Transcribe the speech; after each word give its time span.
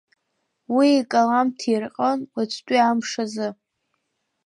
Уи 0.75 0.87
икалам 0.99 1.47
ҭирҟьон 1.57 2.19
уаҵәтәи 2.33 2.79
амш 2.89 3.11
азы… 3.23 3.49